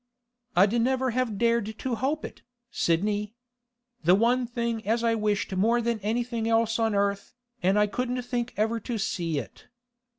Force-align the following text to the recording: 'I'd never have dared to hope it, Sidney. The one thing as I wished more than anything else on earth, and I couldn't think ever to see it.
'I'd 0.55 0.81
never 0.81 1.11
have 1.11 1.37
dared 1.37 1.77
to 1.77 1.93
hope 1.93 2.25
it, 2.25 2.41
Sidney. 2.71 3.35
The 4.03 4.15
one 4.15 4.47
thing 4.47 4.83
as 4.87 5.03
I 5.03 5.13
wished 5.13 5.55
more 5.55 5.79
than 5.79 5.99
anything 5.99 6.49
else 6.49 6.79
on 6.79 6.95
earth, 6.95 7.35
and 7.61 7.77
I 7.77 7.85
couldn't 7.85 8.23
think 8.23 8.55
ever 8.57 8.79
to 8.79 8.97
see 8.97 9.37
it. 9.37 9.67